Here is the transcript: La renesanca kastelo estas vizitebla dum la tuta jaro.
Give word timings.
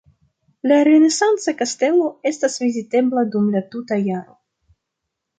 La 0.69 0.77
renesanca 0.87 1.53
kastelo 1.59 2.07
estas 2.29 2.57
vizitebla 2.63 3.25
dum 3.35 3.51
la 3.57 3.61
tuta 3.75 3.99
jaro. 4.07 4.35